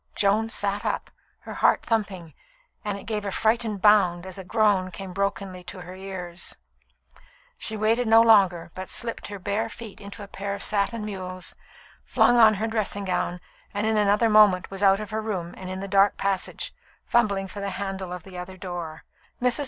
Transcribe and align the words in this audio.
Joan 0.15 0.49
sat 0.49 0.83
up, 0.83 1.11
her 1.41 1.53
heart 1.53 1.83
thumping, 1.83 2.33
and 2.83 2.97
it 2.97 3.03
gave 3.05 3.23
a 3.23 3.29
frightened 3.29 3.83
bound 3.83 4.25
as 4.25 4.39
a 4.39 4.43
groan 4.43 4.89
came 4.89 5.13
brokenly 5.13 5.63
to 5.65 5.81
her 5.81 5.93
ears. 5.93 6.57
She 7.55 7.77
waited 7.77 8.07
no 8.07 8.21
longer, 8.23 8.71
but 8.73 8.89
slipped 8.89 9.27
her 9.27 9.37
bare 9.37 9.69
feet 9.69 10.01
into 10.01 10.23
a 10.23 10.27
pair 10.27 10.55
of 10.55 10.63
satin 10.63 11.05
mules, 11.05 11.53
flung 12.03 12.37
on 12.39 12.55
her 12.55 12.65
dressing 12.65 13.05
gown, 13.05 13.39
and 13.75 13.85
in 13.85 13.95
another 13.95 14.27
moment 14.27 14.71
was 14.71 14.81
out 14.81 14.99
of 14.99 15.11
her 15.11 15.21
room 15.21 15.53
and 15.55 15.69
in 15.69 15.81
the 15.81 15.87
dark 15.87 16.17
passage, 16.17 16.73
fumbling 17.05 17.47
for 17.47 17.59
the 17.59 17.69
handle 17.77 18.11
of 18.11 18.23
the 18.23 18.39
other 18.39 18.57
door. 18.57 19.03
Mrs. 19.39 19.59